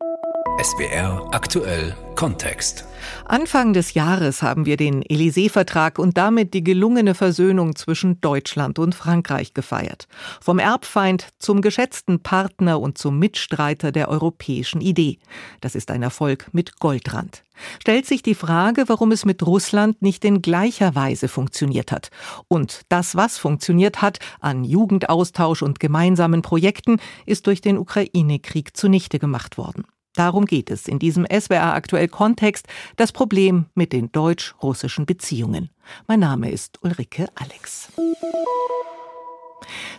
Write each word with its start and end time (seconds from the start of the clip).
Thank 0.00 0.18
you 0.24 0.39
SBR 0.60 1.26
aktuell 1.32 1.96
Kontext. 2.16 2.84
Anfang 3.24 3.72
des 3.72 3.94
Jahres 3.94 4.42
haben 4.42 4.66
wir 4.66 4.76
den 4.76 5.02
Élysée-Vertrag 5.02 5.98
und 5.98 6.18
damit 6.18 6.52
die 6.52 6.62
gelungene 6.62 7.14
Versöhnung 7.14 7.76
zwischen 7.76 8.20
Deutschland 8.20 8.78
und 8.78 8.94
Frankreich 8.94 9.54
gefeiert. 9.54 10.06
Vom 10.42 10.58
Erbfeind 10.58 11.28
zum 11.38 11.62
geschätzten 11.62 12.22
Partner 12.22 12.78
und 12.78 12.98
zum 12.98 13.18
Mitstreiter 13.18 13.90
der 13.90 14.10
europäischen 14.10 14.82
Idee. 14.82 15.18
Das 15.62 15.74
ist 15.74 15.90
ein 15.90 16.02
Erfolg 16.02 16.48
mit 16.52 16.78
Goldrand. 16.78 17.42
Stellt 17.80 18.04
sich 18.04 18.22
die 18.22 18.34
Frage, 18.34 18.84
warum 18.88 19.12
es 19.12 19.24
mit 19.24 19.42
Russland 19.46 20.02
nicht 20.02 20.26
in 20.26 20.42
gleicher 20.42 20.94
Weise 20.94 21.28
funktioniert 21.28 21.90
hat. 21.90 22.10
Und 22.48 22.82
das, 22.90 23.16
was 23.16 23.38
funktioniert 23.38 24.02
hat, 24.02 24.18
an 24.40 24.64
Jugendaustausch 24.64 25.62
und 25.62 25.80
gemeinsamen 25.80 26.42
Projekten, 26.42 26.98
ist 27.24 27.46
durch 27.46 27.62
den 27.62 27.78
Ukraine-Krieg 27.78 28.76
zunichte 28.76 29.18
gemacht 29.18 29.56
worden. 29.56 29.84
Darum 30.14 30.44
geht 30.44 30.70
es 30.70 30.88
in 30.88 30.98
diesem 30.98 31.24
SWR 31.26 31.74
aktuell 31.74 32.08
Kontext, 32.08 32.66
das 32.96 33.12
Problem 33.12 33.66
mit 33.74 33.92
den 33.92 34.10
deutsch-russischen 34.10 35.06
Beziehungen. 35.06 35.70
Mein 36.08 36.20
Name 36.20 36.50
ist 36.50 36.82
Ulrike 36.82 37.28
Alex. 37.36 37.88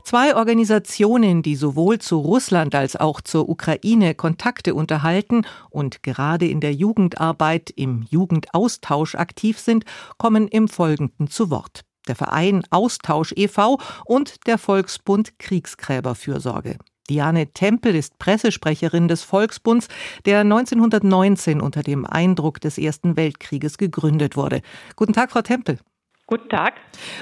Zwei 0.03 0.35
Organisationen, 0.35 1.43
die 1.43 1.55
sowohl 1.55 1.99
zu 1.99 2.19
Russland 2.19 2.75
als 2.75 2.95
auch 2.95 3.21
zur 3.21 3.47
Ukraine 3.47 4.15
Kontakte 4.15 4.75
unterhalten 4.75 5.45
und 5.69 6.03
gerade 6.03 6.47
in 6.47 6.59
der 6.59 6.73
Jugendarbeit 6.73 7.69
im 7.69 8.05
Jugendaustausch 8.09 9.15
aktiv 9.15 9.59
sind, 9.59 9.85
kommen 10.17 10.47
im 10.47 10.67
Folgenden 10.67 11.29
zu 11.29 11.49
Wort. 11.49 11.85
Der 12.07 12.15
Verein 12.15 12.63
Austausch 12.71 13.31
e.V. 13.35 13.79
und 14.05 14.47
der 14.47 14.57
Volksbund 14.57 15.37
Kriegsgräberfürsorge. 15.39 16.77
Diane 17.11 17.47
Tempel 17.47 17.93
ist 17.93 18.19
Pressesprecherin 18.19 19.09
des 19.09 19.21
Volksbunds, 19.23 19.89
der 20.23 20.39
1919 20.39 21.59
unter 21.59 21.83
dem 21.83 22.05
Eindruck 22.05 22.61
des 22.61 22.77
Ersten 22.77 23.17
Weltkrieges 23.17 23.77
gegründet 23.77 24.37
wurde. 24.37 24.61
Guten 24.95 25.11
Tag, 25.11 25.29
Frau 25.31 25.41
Tempel. 25.41 25.77
Guten 26.25 26.47
Tag. 26.47 26.75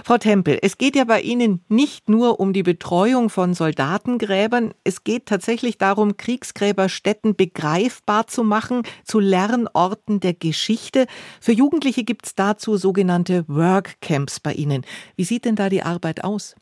Frau 0.04 0.20
Tempel, 0.20 0.60
es 0.62 0.78
geht 0.78 0.96
ja 0.96 1.06
bei 1.06 1.22
Ihnen 1.22 1.66
nicht 1.70 2.08
nur 2.08 2.40
um 2.40 2.54
die 2.54 2.62
Betreuung 2.62 3.32
von 3.32 3.56
Soldatengräbern, 3.56 4.76
es 4.84 5.04
geht 5.04 5.26
tatsächlich 5.26 5.80
darum, 5.80 6.18
Kriegsgräberstätten 6.18 7.36
begreifbar 7.36 8.28
zu 8.28 8.44
machen, 8.44 8.84
zu 9.04 9.20
Lernorten 9.20 10.20
der 10.20 10.36
Geschichte. 10.36 11.08
Für 11.42 11.54
Jugendliche 11.54 12.04
gibt 12.04 12.28
es 12.28 12.36
dazu 12.36 12.78
sogenannte 12.78 13.44
Workcamps 13.48 14.40
bei 14.40 14.54
Ihnen. 14.54 14.86
Wie 15.16 15.24
sieht 15.24 15.46
denn 15.46 15.56
da 15.56 15.70
die 15.70 15.82
Arbeit 15.82 16.24
aus? 16.24 16.56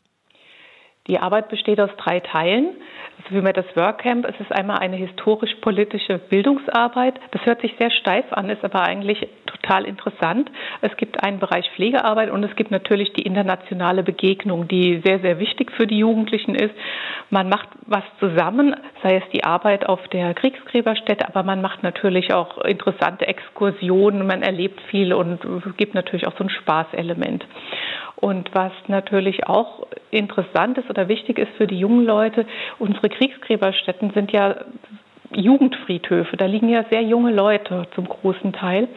Die 1.08 1.18
Arbeit 1.18 1.48
besteht 1.48 1.80
aus 1.80 1.90
drei 1.96 2.20
Teilen. 2.20 2.76
Also 3.18 3.34
wie 3.34 3.40
man 3.40 3.52
das 3.52 3.64
Workcamp, 3.74 4.26
es 4.26 4.38
ist 4.38 4.52
einmal 4.52 4.78
eine 4.78 4.96
historisch-politische 4.96 6.18
Bildungsarbeit. 6.18 7.14
Das 7.32 7.44
hört 7.46 7.60
sich 7.62 7.74
sehr 7.78 7.90
steif 7.90 8.26
an, 8.32 8.48
ist 8.48 8.62
aber 8.62 8.82
eigentlich 8.82 9.26
total 9.46 9.86
interessant. 9.86 10.50
Es 10.82 10.96
gibt 10.96 11.22
einen 11.24 11.40
Bereich 11.40 11.68
Pflegearbeit 11.74 12.30
und 12.30 12.44
es 12.44 12.54
gibt 12.54 12.70
natürlich 12.70 13.12
die 13.14 13.22
internationale 13.22 14.02
Begegnung, 14.04 14.68
die 14.68 15.02
sehr, 15.04 15.18
sehr 15.18 15.40
wichtig 15.40 15.72
für 15.72 15.86
die 15.86 15.98
Jugendlichen 15.98 16.54
ist. 16.54 16.74
Man 17.30 17.48
macht 17.48 17.68
was 17.86 18.04
zusammen, 18.20 18.76
sei 19.02 19.16
es 19.16 19.24
die 19.32 19.44
Arbeit 19.44 19.86
auf 19.86 20.06
der 20.08 20.32
Kriegsgräberstätte, 20.34 21.26
aber 21.26 21.42
man 21.42 21.60
macht 21.60 21.82
natürlich 21.82 22.32
auch 22.32 22.58
interessante 22.58 23.26
Exkursionen, 23.26 24.26
man 24.26 24.42
erlebt 24.42 24.80
viel 24.90 25.12
und 25.12 25.40
gibt 25.76 25.94
natürlich 25.94 26.26
auch 26.26 26.36
so 26.36 26.44
ein 26.44 26.50
Spaßelement. 26.50 27.44
Und 28.20 28.52
was 28.52 28.72
natürlich 28.88 29.46
auch 29.46 29.86
interessant 30.10 30.76
ist 30.76 30.90
oder 30.90 31.08
wichtig 31.08 31.38
ist 31.38 31.52
für 31.56 31.68
die 31.68 31.78
jungen 31.78 32.04
Leute, 32.04 32.46
unsere 32.78 33.08
Kriegsgräberstätten 33.08 34.10
sind 34.10 34.32
ja 34.32 34.56
Jugendfriedhöfe. 35.30 36.36
Da 36.36 36.46
liegen 36.46 36.68
ja 36.68 36.84
sehr 36.90 37.02
junge 37.02 37.32
Leute 37.32 37.86
zum 37.94 38.08
großen 38.08 38.52
Teil. 38.52 38.88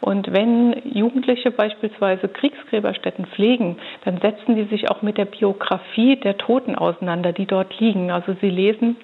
Und 0.00 0.32
wenn 0.32 0.74
Jugendliche 0.84 1.50
beispielsweise 1.50 2.28
Kriegsgräberstätten 2.28 3.26
pflegen, 3.26 3.78
dann 4.04 4.18
setzen 4.18 4.56
die 4.56 4.64
sich 4.64 4.90
auch 4.90 5.00
mit 5.00 5.16
der 5.16 5.26
Biografie 5.26 6.16
der 6.16 6.36
Toten 6.36 6.74
auseinander, 6.74 7.32
die 7.32 7.46
dort 7.46 7.78
liegen. 7.80 8.10
Also 8.10 8.36
sie 8.40 8.50
lesen 8.50 8.96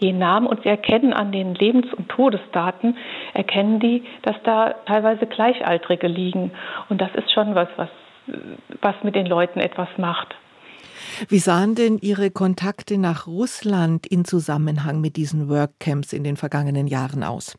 die 0.00 0.12
Namen 0.12 0.46
und 0.46 0.62
sie 0.62 0.68
erkennen 0.68 1.12
an 1.12 1.32
den 1.32 1.54
Lebens- 1.56 1.92
und 1.92 2.08
Todesdaten, 2.08 2.96
erkennen 3.34 3.80
die, 3.80 4.04
dass 4.22 4.36
da 4.44 4.74
teilweise 4.86 5.26
Gleichaltrige 5.26 6.06
liegen. 6.06 6.52
Und 6.88 7.00
das 7.00 7.12
ist 7.16 7.32
schon 7.32 7.56
was, 7.56 7.68
was 7.76 7.88
was 8.80 8.94
mit 9.02 9.14
den 9.14 9.26
Leuten 9.26 9.60
etwas 9.60 9.88
macht. 9.96 10.34
Wie 11.28 11.38
sahen 11.38 11.74
denn 11.74 11.98
Ihre 11.98 12.30
Kontakte 12.30 12.98
nach 12.98 13.26
Russland 13.26 14.06
in 14.06 14.24
Zusammenhang 14.24 15.00
mit 15.00 15.16
diesen 15.16 15.48
Workcamps 15.48 16.12
in 16.12 16.24
den 16.24 16.36
vergangenen 16.36 16.86
Jahren 16.86 17.24
aus? 17.24 17.58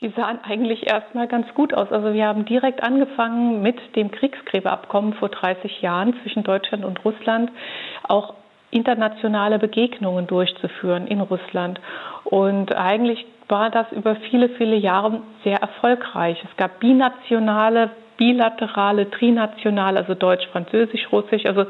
Die 0.00 0.10
sahen 0.10 0.38
eigentlich 0.42 0.86
erstmal 0.86 1.26
ganz 1.26 1.46
gut 1.54 1.72
aus. 1.72 1.90
Also 1.90 2.12
wir 2.12 2.26
haben 2.26 2.44
direkt 2.44 2.82
angefangen 2.82 3.62
mit 3.62 3.78
dem 3.96 4.10
Kriegsgräberabkommen 4.10 5.14
vor 5.14 5.30
30 5.30 5.80
Jahren 5.80 6.14
zwischen 6.22 6.42
Deutschland 6.42 6.84
und 6.84 7.02
Russland 7.04 7.50
auch 8.02 8.34
internationale 8.70 9.58
Begegnungen 9.58 10.26
durchzuführen 10.26 11.06
in 11.06 11.20
Russland. 11.20 11.80
Und 12.24 12.74
eigentlich 12.74 13.24
war 13.48 13.70
das 13.70 13.90
über 13.92 14.16
viele, 14.28 14.50
viele 14.50 14.76
Jahre 14.76 15.22
sehr 15.44 15.58
erfolgreich. 15.58 16.44
Es 16.44 16.56
gab 16.56 16.80
binationale 16.80 17.90
bilaterale, 18.16 19.10
trinationale, 19.10 19.98
also 20.00 20.14
Deutsch, 20.14 20.46
Französisch, 20.48 21.10
Russisch, 21.12 21.44
also 21.46 21.66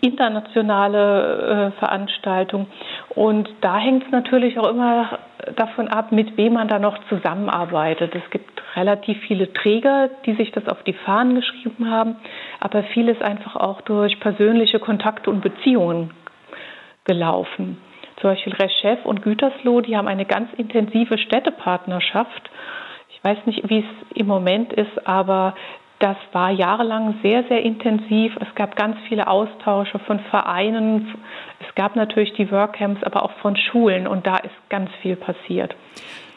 internationale 0.00 1.72
äh, 1.74 1.78
Veranstaltungen. 1.78 2.66
Und 3.10 3.48
da 3.60 3.78
hängt 3.78 4.04
es 4.04 4.10
natürlich 4.10 4.58
auch 4.58 4.68
immer 4.68 5.18
davon 5.56 5.88
ab, 5.88 6.12
mit 6.12 6.36
wem 6.36 6.54
man 6.54 6.68
da 6.68 6.78
noch 6.78 6.98
zusammenarbeitet. 7.08 8.14
Es 8.14 8.28
gibt 8.30 8.62
relativ 8.76 9.18
viele 9.26 9.52
Träger, 9.52 10.10
die 10.26 10.34
sich 10.34 10.50
das 10.52 10.68
auf 10.68 10.82
die 10.82 10.92
Fahnen 10.92 11.36
geschrieben 11.36 11.90
haben, 11.90 12.16
aber 12.60 12.82
vieles 12.82 13.20
einfach 13.20 13.56
auch 13.56 13.80
durch 13.82 14.18
persönliche 14.20 14.78
Kontakte 14.78 15.30
und 15.30 15.40
Beziehungen 15.42 16.10
gelaufen. 17.04 17.78
Zum 18.20 18.30
Beispiel 18.30 18.54
Reschef 18.54 19.04
und 19.04 19.22
Gütersloh, 19.22 19.80
die 19.80 19.96
haben 19.96 20.08
eine 20.08 20.24
ganz 20.24 20.48
intensive 20.56 21.18
Städtepartnerschaft 21.18 22.50
weiß 23.24 23.38
nicht, 23.46 23.68
wie 23.68 23.80
es 23.80 24.16
im 24.16 24.26
Moment 24.26 24.72
ist, 24.72 25.06
aber 25.06 25.54
das 25.98 26.16
war 26.32 26.50
jahrelang 26.50 27.18
sehr, 27.22 27.44
sehr 27.44 27.62
intensiv. 27.62 28.36
Es 28.40 28.54
gab 28.54 28.76
ganz 28.76 28.96
viele 29.08 29.26
Austausche 29.26 29.98
von 30.00 30.20
Vereinen. 30.30 31.14
Es 31.60 31.74
gab 31.74 31.96
natürlich 31.96 32.34
die 32.34 32.50
Workcamps, 32.50 33.02
aber 33.02 33.22
auch 33.22 33.32
von 33.40 33.56
Schulen. 33.56 34.06
Und 34.06 34.26
da 34.26 34.36
ist 34.36 34.54
ganz 34.68 34.90
viel 35.00 35.16
passiert. 35.16 35.74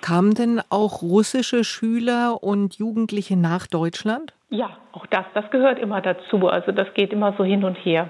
Kamen 0.01 0.35
denn 0.35 0.61
auch 0.69 1.01
russische 1.01 1.65
Schüler 1.65 2.41
und 2.41 2.75
Jugendliche 2.75 3.35
nach 3.35 3.67
Deutschland? 3.67 4.31
Ja, 4.49 4.77
auch 4.93 5.05
das. 5.07 5.25
Das 5.33 5.49
gehört 5.51 5.79
immer 5.79 5.99
dazu. 5.99 6.47
Also 6.47 6.71
das 6.71 6.93
geht 6.93 7.11
immer 7.11 7.33
so 7.37 7.43
hin 7.43 7.65
und 7.65 7.75
her. 7.75 8.09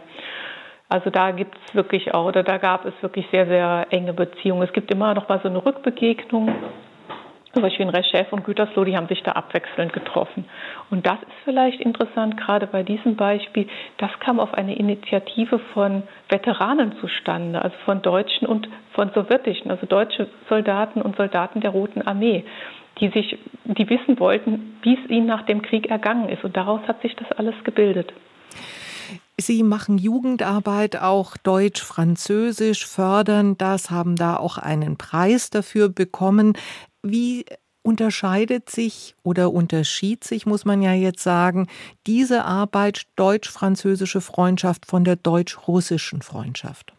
Also 0.89 1.09
da 1.09 1.31
gibt 1.31 1.55
es 1.65 1.75
wirklich 1.75 2.13
auch, 2.13 2.25
oder 2.25 2.43
da 2.43 2.57
gab 2.57 2.85
es 2.85 2.93
wirklich 3.01 3.25
sehr, 3.31 3.47
sehr 3.47 3.87
enge 3.89 4.13
Beziehungen. 4.13 4.61
Es 4.61 4.73
gibt 4.73 4.91
immer 4.91 5.13
noch 5.15 5.27
mal 5.27 5.39
so 5.41 5.49
eine 5.49 5.65
Rückbegegnung 5.65 6.53
zum 7.57 7.63
Beispiel 7.63 7.87
in 7.87 7.89
Reschef 7.89 8.31
und 8.31 8.43
Gütersloh, 8.43 8.83
die 8.83 8.95
haben 8.95 9.07
sich 9.07 9.23
da 9.23 9.31
abwechselnd 9.31 9.91
getroffen. 9.91 10.45
Und 10.91 11.07
das 11.07 11.17
ist 11.23 11.31
vielleicht 11.43 11.81
interessant, 11.81 12.37
gerade 12.37 12.67
bei 12.67 12.83
diesem 12.83 13.15
Beispiel. 13.15 13.67
Das 13.97 14.11
kam 14.19 14.39
auf 14.39 14.53
eine 14.53 14.75
Initiative 14.75 15.57
von 15.73 16.03
Veteranen 16.29 16.93
zustande, 17.01 17.59
also 17.59 17.75
von 17.83 18.03
Deutschen 18.03 18.45
und 18.45 18.69
von 18.93 19.09
Sowjetischen, 19.15 19.71
also 19.71 19.87
deutsche 19.87 20.27
Soldaten 20.49 21.01
und 21.01 21.15
Soldaten 21.17 21.59
der 21.59 21.71
Roten 21.71 22.03
Armee, 22.03 22.45
die 22.99 23.09
sich, 23.09 23.39
die 23.63 23.89
wissen 23.89 24.19
wollten, 24.19 24.77
wie 24.83 24.93
es 24.93 25.09
ihnen 25.09 25.25
nach 25.25 25.41
dem 25.47 25.63
Krieg 25.63 25.89
ergangen 25.89 26.29
ist. 26.29 26.43
Und 26.43 26.55
daraus 26.55 26.81
hat 26.87 27.01
sich 27.01 27.15
das 27.15 27.31
alles 27.31 27.55
gebildet. 27.63 28.13
Sie 29.39 29.61
machen 29.61 29.97
Jugendarbeit 29.99 30.99
auch 30.99 31.37
Deutsch, 31.37 31.83
Französisch, 31.83 32.87
fördern 32.87 33.55
das, 33.57 33.91
haben 33.91 34.15
da 34.15 34.35
auch 34.35 34.57
einen 34.57 34.97
Preis 34.97 35.51
dafür 35.51 35.89
bekommen. 35.89 36.53
Wie 37.09 37.45
unterscheidet 37.83 38.69
sich 38.69 39.15
oder 39.23 39.53
unterschied 39.53 40.23
sich, 40.23 40.45
muss 40.45 40.65
man 40.65 40.81
ja 40.81 40.91
jetzt 40.91 41.23
sagen, 41.23 41.67
diese 42.05 42.43
Arbeit 42.43 43.03
deutsch-französische 43.15 44.19
Freundschaft 44.19 44.85
von 44.85 45.05
der 45.05 45.15
deutsch-russischen 45.15 46.21
Freundschaft? 46.21 46.93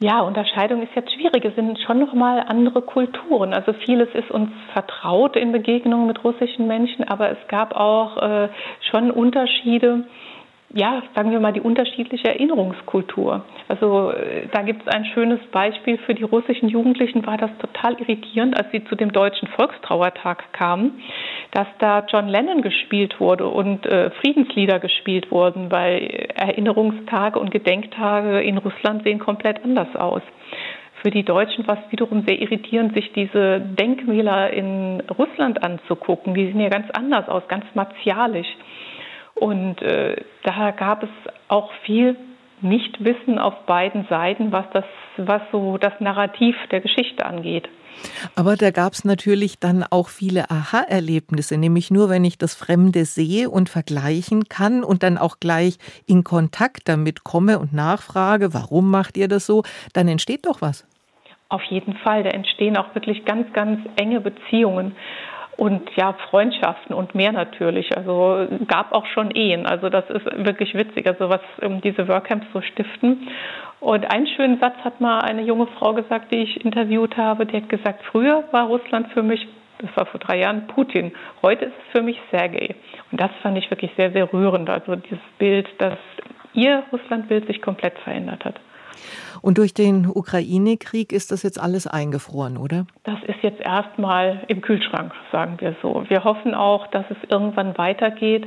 Ja, 0.00 0.20
Unterscheidung 0.20 0.82
ist 0.82 0.94
jetzt 0.96 1.12
schwierig. 1.12 1.44
Es 1.44 1.54
sind 1.54 1.78
schon 1.86 2.00
nochmal 2.00 2.40
andere 2.48 2.82
Kulturen. 2.82 3.54
Also 3.54 3.72
vieles 3.72 4.08
ist 4.14 4.30
uns 4.32 4.50
vertraut 4.72 5.36
in 5.36 5.52
Begegnungen 5.52 6.08
mit 6.08 6.24
russischen 6.24 6.66
Menschen, 6.66 7.04
aber 7.08 7.30
es 7.30 7.38
gab 7.46 7.74
auch 7.74 8.16
äh, 8.16 8.48
schon 8.90 9.12
Unterschiede 9.12 10.04
ja, 10.74 11.02
sagen 11.14 11.30
wir 11.30 11.40
mal, 11.40 11.52
die 11.52 11.60
unterschiedliche 11.60 12.28
Erinnerungskultur. 12.28 13.44
Also 13.68 14.10
äh, 14.10 14.46
da 14.52 14.62
gibt 14.62 14.86
es 14.86 14.94
ein 14.94 15.04
schönes 15.04 15.40
Beispiel 15.50 15.98
für 15.98 16.14
die 16.14 16.22
russischen 16.22 16.68
Jugendlichen, 16.68 17.26
war 17.26 17.36
das 17.36 17.50
total 17.58 18.00
irritierend, 18.00 18.56
als 18.56 18.70
sie 18.72 18.84
zu 18.84 18.94
dem 18.94 19.12
deutschen 19.12 19.48
Volkstrauertag 19.48 20.52
kamen, 20.52 21.02
dass 21.50 21.66
da 21.78 22.04
John 22.08 22.28
Lennon 22.28 22.62
gespielt 22.62 23.20
wurde 23.20 23.46
und 23.48 23.84
äh, 23.86 24.10
Friedenslieder 24.22 24.78
gespielt 24.78 25.30
wurden, 25.30 25.70
weil 25.70 26.28
Erinnerungstage 26.34 27.38
und 27.38 27.50
Gedenktage 27.50 28.40
in 28.40 28.56
Russland 28.56 29.04
sehen 29.04 29.18
komplett 29.18 29.62
anders 29.64 29.94
aus. 29.94 30.22
Für 31.02 31.10
die 31.10 31.24
Deutschen 31.24 31.66
war 31.66 31.78
es 31.78 31.92
wiederum 31.92 32.22
sehr 32.26 32.40
irritierend, 32.40 32.94
sich 32.94 33.12
diese 33.12 33.60
Denkmäler 33.60 34.50
in 34.50 35.02
Russland 35.18 35.62
anzugucken. 35.62 36.32
Die 36.32 36.46
sehen 36.46 36.60
ja 36.60 36.68
ganz 36.68 36.88
anders 36.92 37.28
aus, 37.28 37.42
ganz 37.48 37.64
martialisch. 37.74 38.46
Und 39.42 39.82
äh, 39.82 40.22
da 40.44 40.70
gab 40.70 41.02
es 41.02 41.08
auch 41.48 41.72
viel 41.84 42.16
Nichtwissen 42.60 43.40
auf 43.40 43.66
beiden 43.66 44.06
Seiten, 44.08 44.52
was 44.52 44.66
das, 44.72 44.84
was 45.16 45.42
so 45.50 45.78
das 45.78 45.94
Narrativ 45.98 46.54
der 46.70 46.80
Geschichte 46.80 47.26
angeht. 47.26 47.68
Aber 48.36 48.54
da 48.54 48.70
gab 48.70 48.92
es 48.92 49.04
natürlich 49.04 49.58
dann 49.58 49.82
auch 49.82 50.10
viele 50.10 50.48
Aha-Erlebnisse, 50.48 51.58
nämlich 51.58 51.90
nur, 51.90 52.08
wenn 52.08 52.24
ich 52.24 52.38
das 52.38 52.54
Fremde 52.54 53.04
sehe 53.04 53.50
und 53.50 53.68
vergleichen 53.68 54.44
kann 54.44 54.84
und 54.84 55.02
dann 55.02 55.18
auch 55.18 55.40
gleich 55.40 55.78
in 56.06 56.22
Kontakt 56.22 56.88
damit 56.88 57.24
komme 57.24 57.58
und 57.58 57.72
nachfrage, 57.72 58.54
warum 58.54 58.92
macht 58.92 59.16
ihr 59.16 59.26
das 59.26 59.44
so, 59.44 59.64
dann 59.92 60.06
entsteht 60.06 60.46
doch 60.46 60.62
was. 60.62 60.86
Auf 61.48 61.64
jeden 61.64 61.94
Fall, 61.94 62.22
da 62.22 62.30
entstehen 62.30 62.76
auch 62.76 62.94
wirklich 62.94 63.24
ganz, 63.24 63.52
ganz 63.52 63.80
enge 63.96 64.20
Beziehungen 64.20 64.94
und 65.56 65.90
ja, 65.96 66.14
Freundschaften 66.30 66.94
und 66.94 67.14
mehr 67.14 67.32
natürlich. 67.32 67.96
Also 67.96 68.46
gab 68.66 68.92
auch 68.92 69.06
schon 69.06 69.30
Ehen. 69.32 69.66
Also 69.66 69.90
das 69.90 70.08
ist 70.08 70.24
wirklich 70.44 70.74
witzig, 70.74 71.06
also 71.06 71.28
was 71.28 71.40
diese 71.84 72.08
Workcamps 72.08 72.46
so 72.52 72.62
stiften. 72.62 73.28
Und 73.80 74.10
einen 74.12 74.26
schönen 74.28 74.58
Satz 74.60 74.76
hat 74.84 75.00
mal 75.00 75.20
eine 75.20 75.42
junge 75.42 75.66
Frau 75.66 75.92
gesagt, 75.92 76.32
die 76.32 76.42
ich 76.42 76.64
interviewt 76.64 77.16
habe. 77.16 77.46
Die 77.46 77.56
hat 77.56 77.68
gesagt, 77.68 78.02
früher 78.10 78.44
war 78.52 78.66
Russland 78.66 79.08
für 79.12 79.22
mich, 79.22 79.46
das 79.78 79.90
war 79.96 80.06
vor 80.06 80.20
drei 80.20 80.38
Jahren, 80.38 80.68
Putin. 80.68 81.12
Heute 81.42 81.66
ist 81.66 81.74
es 81.86 81.92
für 81.92 82.02
mich 82.02 82.18
Sergei. 82.30 82.74
Und 83.10 83.20
das 83.20 83.30
fand 83.42 83.58
ich 83.58 83.70
wirklich 83.70 83.90
sehr, 83.96 84.12
sehr 84.12 84.32
rührend. 84.32 84.70
Also 84.70 84.96
dieses 84.96 85.18
Bild, 85.38 85.68
dass 85.78 85.98
ihr 86.54 86.82
Russlandbild 86.92 87.46
sich 87.46 87.60
komplett 87.60 87.98
verändert 87.98 88.44
hat. 88.44 88.60
Und 89.40 89.58
durch 89.58 89.74
den 89.74 90.06
Ukraine-Krieg 90.06 91.12
ist 91.12 91.32
das 91.32 91.42
jetzt 91.42 91.60
alles 91.60 91.86
eingefroren, 91.86 92.56
oder? 92.56 92.86
Das 93.04 93.18
ist 93.26 93.42
jetzt 93.42 93.60
erstmal 93.60 94.44
im 94.48 94.60
Kühlschrank, 94.60 95.12
sagen 95.30 95.56
wir 95.58 95.74
so. 95.82 96.04
Wir 96.08 96.24
hoffen 96.24 96.54
auch, 96.54 96.86
dass 96.88 97.04
es 97.10 97.16
irgendwann 97.30 97.76
weitergeht. 97.76 98.46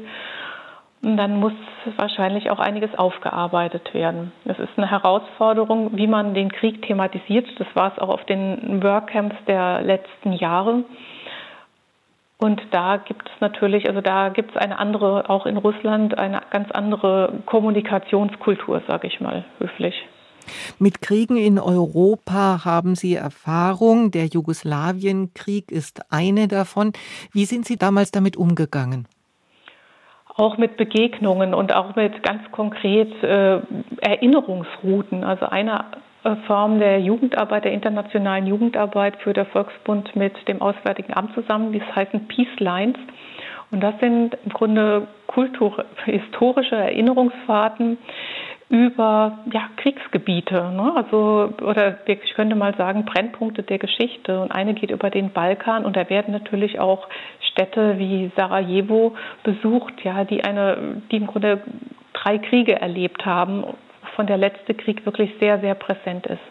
Und 1.01 1.17
dann 1.17 1.39
muss 1.39 1.53
wahrscheinlich 1.97 2.49
auch 2.49 2.57
einiges 2.57 2.95
aufgearbeitet 2.97 3.93
werden. 3.93 4.31
Es 4.45 4.57
ist 4.57 4.71
eine 4.75 4.89
Herausforderung, 4.89 5.91
wie 5.95 6.07
man 6.07 6.33
den 6.33 6.51
Krieg 6.51 6.81
thematisiert. 6.81 7.47
Das 7.59 7.67
war 7.75 7.91
es 7.93 7.99
auch 7.99 8.09
auf 8.09 8.25
den 8.25 8.81
Workcamps 8.81 9.35
der 9.47 9.83
letzten 9.83 10.33
Jahre. 10.33 10.83
Und 12.37 12.61
da 12.71 12.97
gibt 12.97 13.29
es 13.29 13.39
natürlich, 13.39 13.87
also 13.87 14.01
da 14.01 14.29
gibt 14.29 14.51
es 14.51 14.57
eine 14.57 14.79
andere, 14.79 15.29
auch 15.29 15.45
in 15.45 15.57
Russland, 15.57 16.17
eine 16.17 16.41
ganz 16.49 16.71
andere 16.71 17.41
Kommunikationskultur, 17.45 18.81
sage 18.87 19.07
ich 19.07 19.21
mal 19.21 19.45
höflich. 19.59 19.95
Mit 20.77 21.01
Kriegen 21.01 21.37
in 21.37 21.57
Europa 21.57 22.65
haben 22.65 22.95
Sie 22.95 23.15
Erfahrung. 23.15 24.11
Der 24.11 24.25
Jugoslawienkrieg 24.25 25.71
ist 25.71 26.11
eine 26.11 26.47
davon. 26.47 26.91
Wie 27.31 27.45
sind 27.45 27.65
Sie 27.65 27.77
damals 27.77 28.11
damit 28.11 28.35
umgegangen? 28.35 29.07
Auch 30.35 30.57
mit 30.57 30.75
Begegnungen 30.75 31.53
und 31.53 31.73
auch 31.73 31.95
mit 31.95 32.21
ganz 32.23 32.41
konkret 32.51 33.11
äh, 33.23 33.61
Erinnerungsrouten. 34.01 35.23
Also 35.23 35.45
eine 35.45 35.85
Form 36.47 36.79
der 36.79 36.99
Jugendarbeit, 36.99 37.65
der 37.65 37.71
internationalen 37.71 38.47
Jugendarbeit 38.47 39.15
für 39.21 39.31
der 39.31 39.45
Volksbund 39.45 40.15
mit 40.15 40.33
dem 40.47 40.61
Auswärtigen 40.61 41.13
Amt 41.13 41.35
zusammen, 41.35 41.71
die 41.71 41.81
heißen 41.81 42.27
Peace 42.27 42.59
Lines. 42.59 42.97
Und 43.71 43.81
das 43.81 43.93
sind 43.99 44.35
im 44.43 44.51
Grunde 44.51 45.07
kultur 45.27 45.85
historische 46.05 46.75
Erinnerungsfahrten, 46.75 47.97
über 48.69 49.39
ja, 49.53 49.69
Kriegsgebiete, 49.77 50.71
ne? 50.71 50.93
also 50.95 51.53
oder 51.61 51.99
ich 52.07 52.33
könnte 52.33 52.55
mal 52.55 52.75
sagen 52.75 53.05
Brennpunkte 53.05 53.61
der 53.61 53.77
Geschichte. 53.77 54.41
Und 54.41 54.51
eine 54.51 54.73
geht 54.73 54.91
über 54.91 55.09
den 55.09 55.31
Balkan 55.31 55.85
und 55.85 55.95
da 55.95 56.09
werden 56.09 56.31
natürlich 56.31 56.79
auch 56.79 57.07
Städte 57.51 57.99
wie 57.99 58.31
Sarajevo 58.35 59.15
besucht, 59.43 59.93
ja, 60.03 60.23
die 60.23 60.43
eine, 60.43 61.01
die 61.11 61.17
im 61.17 61.27
Grunde 61.27 61.61
drei 62.13 62.39
Kriege 62.39 62.79
erlebt 62.81 63.25
haben, 63.25 63.63
von 64.15 64.27
der 64.27 64.37
letzte 64.37 64.73
Krieg 64.73 65.05
wirklich 65.05 65.31
sehr, 65.39 65.59
sehr 65.59 65.75
präsent 65.75 66.25
ist. 66.25 66.41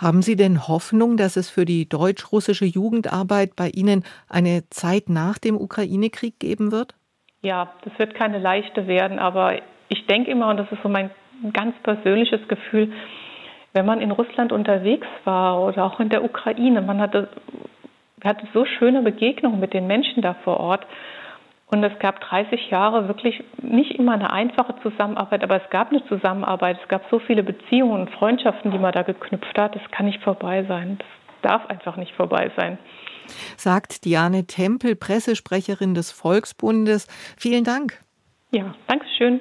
Haben 0.00 0.22
Sie 0.22 0.36
denn 0.36 0.66
Hoffnung, 0.68 1.16
dass 1.16 1.36
es 1.36 1.50
für 1.50 1.64
die 1.64 1.88
deutsch-russische 1.88 2.64
Jugendarbeit 2.64 3.56
bei 3.56 3.68
Ihnen 3.68 4.04
eine 4.28 4.64
Zeit 4.70 5.08
nach 5.08 5.38
dem 5.38 5.56
Ukraine-Krieg 5.56 6.38
geben 6.38 6.72
wird? 6.72 6.94
Ja, 7.42 7.72
das 7.84 7.98
wird 7.98 8.14
keine 8.14 8.38
leichte 8.38 8.86
werden, 8.86 9.18
aber 9.18 9.56
ich 9.92 10.06
denke 10.06 10.30
immer, 10.30 10.48
und 10.48 10.56
das 10.56 10.70
ist 10.72 10.82
so 10.82 10.88
mein 10.88 11.10
ganz 11.52 11.76
persönliches 11.82 12.46
Gefühl, 12.48 12.92
wenn 13.74 13.86
man 13.86 14.00
in 14.00 14.10
Russland 14.10 14.52
unterwegs 14.52 15.06
war 15.24 15.60
oder 15.62 15.84
auch 15.84 16.00
in 16.00 16.08
der 16.08 16.24
Ukraine, 16.24 16.80
man 16.80 17.00
hatte, 17.00 17.28
hatte 18.24 18.46
so 18.52 18.64
schöne 18.64 19.02
Begegnungen 19.02 19.60
mit 19.60 19.72
den 19.74 19.86
Menschen 19.86 20.22
da 20.22 20.34
vor 20.44 20.58
Ort. 20.58 20.86
Und 21.66 21.82
es 21.82 21.98
gab 22.00 22.20
30 22.20 22.70
Jahre 22.70 23.08
wirklich 23.08 23.42
nicht 23.62 23.92
immer 23.92 24.12
eine 24.12 24.30
einfache 24.30 24.74
Zusammenarbeit, 24.82 25.42
aber 25.42 25.56
es 25.56 25.70
gab 25.70 25.90
eine 25.90 26.04
Zusammenarbeit. 26.06 26.78
Es 26.82 26.88
gab 26.88 27.02
so 27.10 27.18
viele 27.18 27.42
Beziehungen 27.42 28.02
und 28.02 28.10
Freundschaften, 28.10 28.70
die 28.70 28.78
man 28.78 28.92
da 28.92 29.02
geknüpft 29.02 29.58
hat. 29.58 29.74
Das 29.74 29.82
kann 29.90 30.04
nicht 30.04 30.22
vorbei 30.22 30.64
sein. 30.68 30.98
Das 30.98 31.50
darf 31.50 31.66
einfach 31.70 31.96
nicht 31.96 32.12
vorbei 32.14 32.50
sein. 32.56 32.78
Sagt 33.56 34.04
Diane 34.04 34.46
Tempel, 34.46 34.96
Pressesprecherin 34.96 35.94
des 35.94 36.12
Volksbundes. 36.12 37.06
Vielen 37.38 37.64
Dank. 37.64 37.98
Ja, 38.50 38.74
danke 38.86 39.06
schön. 39.16 39.40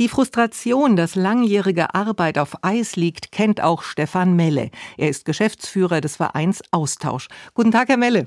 Die 0.00 0.08
Frustration, 0.08 0.96
dass 0.96 1.14
langjährige 1.14 1.94
Arbeit 1.94 2.38
auf 2.38 2.64
Eis 2.64 2.96
liegt, 2.96 3.32
kennt 3.32 3.60
auch 3.60 3.82
Stefan 3.82 4.34
Melle. 4.34 4.70
Er 4.96 5.10
ist 5.10 5.26
Geschäftsführer 5.26 6.00
des 6.00 6.16
Vereins 6.16 6.62
Austausch. 6.70 7.28
Guten 7.52 7.70
Tag, 7.70 7.90
Herr 7.90 7.98
Melle. 7.98 8.26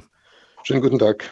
Schönen 0.62 0.84
guten 0.84 1.00
Tag. 1.00 1.32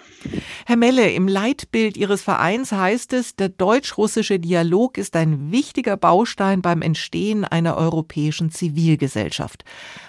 Herr 0.65 0.77
Melle, 0.77 1.11
im 1.11 1.27
Leitbild 1.27 1.95
Ihres 1.95 2.23
Vereins 2.23 2.71
heißt 2.71 3.13
es, 3.13 3.35
der 3.35 3.49
deutsch-russische 3.49 4.39
Dialog 4.39 4.97
ist 4.97 5.15
ein 5.15 5.51
wichtiger 5.51 5.95
Baustein 5.95 6.63
beim 6.63 6.81
Entstehen 6.81 7.45
einer 7.45 7.77
europäischen 7.77 8.49
Zivilgesellschaft. 8.49 9.63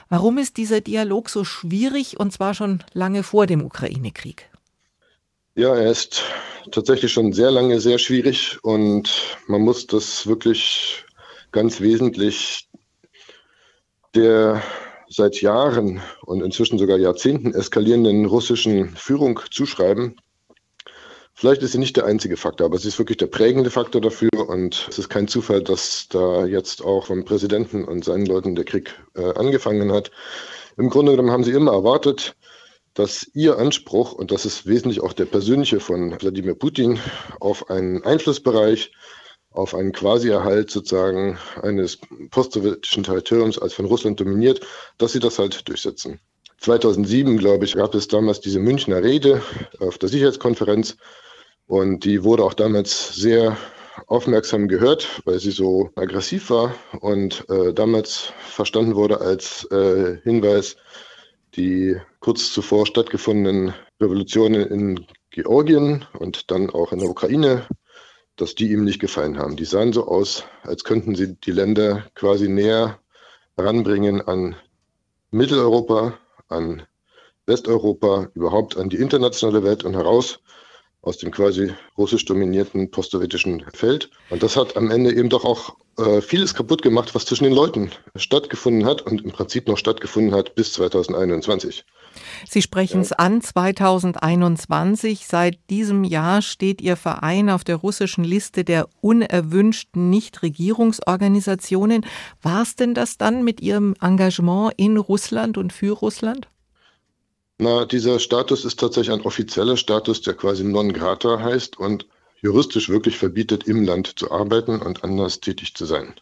Warum 0.09 0.39
ist 0.39 0.57
dieser 0.57 0.81
Dialog 0.81 1.29
so 1.29 1.45
schwierig 1.45 2.19
und 2.19 2.33
zwar 2.33 2.55
schon 2.55 2.83
lange 2.95 3.23
vor 3.23 3.47
dem 3.47 3.63
Ukraine-Krieg? 3.63 4.49
Ja, 5.55 5.77
er 5.77 5.91
ist 5.91 6.23
tatsächlich 6.71 7.13
schon 7.13 7.35
sehr 7.35 7.51
lange 7.51 7.79
sehr 7.79 7.99
schwierig 7.99 8.59
und 8.63 9.37
man 9.49 9.61
muss 9.61 9.87
das 9.87 10.27
wirklich 10.27 11.05
ganz 11.51 11.83
wesentlich 11.83 12.71
der 14.15 14.63
seit 15.11 15.43
Jahren 15.43 16.01
und 16.23 16.43
inzwischen 16.43 16.79
sogar 16.79 16.97
Jahrzehnten 16.97 17.53
eskalierenden 17.53 18.25
russischen 18.25 18.97
Führung 18.97 19.41
zuschreiben. 19.51 20.17
Vielleicht 21.35 21.61
ist 21.61 21.73
sie 21.73 21.79
nicht 21.79 21.99
der 21.99 22.07
einzige 22.07 22.39
Faktor, 22.39 22.65
aber 22.65 22.79
sie 22.79 22.89
ist 22.89 22.99
wirklich 22.99 23.19
der 23.19 23.27
prägende 23.27 23.69
Faktor 23.69 24.01
dafür 24.01 24.31
und 24.49 24.87
es 24.89 24.99
ist 24.99 25.11
kein 25.11 25.29
Zufall, 25.29 25.63
dass 25.63 26.09
da 26.09 26.47
jetzt 26.47 26.83
auch 26.83 27.05
vom 27.05 27.27
Präsidenten 27.27 27.85
und 27.85 28.07
seinen 28.07 28.25
Leuten 28.25 28.55
der 28.55 28.65
Krieg 28.65 28.99
äh, 29.17 29.35
angefangen 29.35 29.93
hat. 29.93 30.13
Im 30.79 30.89
Grunde 30.89 31.13
genommen 31.13 31.31
haben 31.31 31.45
sie 31.45 31.53
immer 31.53 31.73
erwartet, 31.73 32.37
dass 32.95 33.31
Ihr 33.35 33.59
Anspruch, 33.59 34.13
und 34.13 34.31
das 34.31 34.45
ist 34.45 34.67
wesentlich 34.67 35.01
auch 35.01 35.13
der 35.13 35.25
persönliche 35.25 35.81
von 35.81 36.21
Wladimir 36.21 36.55
Putin, 36.55 36.99
auf 37.41 37.71
einen 37.71 38.05
Einflussbereich, 38.05 38.93
auf 39.51 39.75
einen 39.75 39.93
Quasi-Erhalt 39.93 40.71
sozusagen 40.71 41.39
eines 41.61 41.99
postsowjetischen 42.31 43.03
Territoriums 43.03 43.59
als 43.59 43.75
von 43.75 43.85
Russland 43.85 44.19
dominiert, 44.19 44.61
dass 44.99 45.13
Sie 45.13 45.21
das 45.21 45.39
halt 45.39 45.69
durchsetzen. 45.69 46.21
2007, 46.59 47.39
glaube 47.39 47.65
ich, 47.65 47.75
gab 47.75 47.95
es 47.95 48.09
damals 48.09 48.41
diese 48.41 48.61
Münchner 48.61 49.03
Rede 49.03 49.43
auf 49.81 49.99
der 49.99 50.09
Sicherheitskonferenz 50.09 50.97
und 51.67 52.05
die 52.05 52.23
wurde 52.23 52.45
auch 52.45 52.55
damals 52.55 53.15
sehr 53.15 53.57
aufmerksam 54.07 54.69
gehört, 54.69 55.23
weil 55.25 55.39
sie 55.39 55.51
so 55.51 55.91
aggressiv 55.97 56.51
war 56.51 56.75
und 57.01 57.45
äh, 57.51 57.75
damals 57.75 58.33
verstanden 58.39 58.95
wurde 58.95 59.21
als 59.21 59.65
äh, 59.71 60.19
Hinweis, 60.23 60.77
die 61.57 61.97
kurz 62.21 62.53
zuvor 62.53 62.87
stattgefundenen 62.87 63.75
Revolutionen 64.01 64.67
in 64.67 65.07
Georgien 65.31 66.05
und 66.19 66.51
dann 66.51 66.71
auch 66.71 66.93
in 66.93 67.01
der 67.01 67.11
Ukraine, 67.11 67.67
dass 68.37 68.55
die 68.55 68.73
ihm 68.73 68.85
nicht 68.85 69.01
gefallen 69.01 69.39
haben. 69.39 69.57
Die 69.57 69.65
sahen 69.65 69.93
so 69.93 70.07
aus, 70.07 70.45
als 70.63 70.85
könnten 70.85 71.15
sie 71.15 71.35
die 71.37 71.53
Länder 71.53 72.07
quasi 72.15 72.49
näher 72.49 72.99
ranbringen 73.57 74.21
an 74.23 74.57
Mitteleuropa, 75.31 76.19
an 76.49 76.83
Westeuropa, 77.47 78.29
überhaupt 78.35 78.77
an 78.77 78.89
die 78.89 78.99
internationale 78.99 79.63
Welt 79.65 79.85
und 79.85 79.95
heraus 79.95 80.41
aus 81.03 81.19
dem 81.19 81.33
quasi 81.33 81.73
russisch 81.99 82.25
dominierten 82.25 82.91
postsowjetischen 82.91 83.65
Feld. 83.75 84.11
Und 84.31 84.43
das 84.43 84.57
hat 84.57 84.77
am 84.77 84.91
Ende 84.91 85.13
eben 85.13 85.29
doch 85.29 85.45
auch 85.45 85.77
äh, 85.99 86.23
vieles 86.23 86.55
kaputt 86.55 86.81
gemacht, 86.81 87.15
was 87.15 87.27
zwischen 87.27 87.45
den 87.45 87.53
Leuten 87.53 87.91
stattgefunden 88.17 88.87
hat 88.87 89.03
und 89.03 89.23
im 89.23 89.33
Prinzip 89.33 89.67
noch 89.67 89.77
stattgefunden 89.77 90.33
hat 90.33 90.55
bis 90.55 90.73
2021. 90.75 91.85
Sie 92.49 92.63
sprechen 92.63 93.01
es 93.01 93.11
ja. 93.11 93.17
an, 93.17 93.41
2021. 93.41 95.27
Seit 95.27 95.59
diesem 95.71 96.05
Jahr 96.05 96.41
steht 96.41 96.81
Ihr 96.81 96.97
Verein 96.97 97.51
auf 97.51 97.65
der 97.65 97.77
russischen 97.77 98.23
Liste 98.25 98.65
der 98.65 98.89
unerwünschten 99.01 100.11
Nichtregierungsorganisationen. 100.11 102.07
War 102.43 102.63
es 102.63 102.77
denn 102.77 102.95
das 102.95 103.19
dann 103.19 103.45
mit 103.45 103.61
Ihrem 103.61 103.95
Engagement 104.01 104.75
in 104.77 104.97
Russland 104.99 105.59
und 105.59 105.73
für 105.73 105.93
Russland? 105.93 106.49
Na, 107.63 107.85
dieser 107.85 108.19
Status 108.19 108.65
ist 108.65 108.81
tatsächlich 108.81 109.15
ein 109.15 109.25
offizieller 109.25 109.77
Status, 109.77 110.21
der 110.21 110.35
quasi 110.35 110.65
non 110.65 110.93
grata 110.93 111.39
heißt 111.39 111.79
und 111.79 112.09
juristisch 112.41 112.89
wirklich 112.89 113.17
verbietet, 113.17 113.69
im 113.69 113.85
Land 113.85 114.19
zu 114.19 114.33
arbeiten 114.33 114.83
und 114.83 115.05
anders 115.05 115.39
tätig 115.39 115.77
zu 115.77 115.87
sein. 115.87 116.17